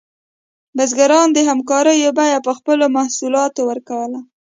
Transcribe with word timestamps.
بزګران 0.75 1.27
د 1.33 1.39
همکارۍ 1.49 1.99
بیه 2.17 2.39
په 2.45 2.51
خپلو 2.57 2.85
محصولاتو 2.97 3.61
ورکوله. 3.69 4.19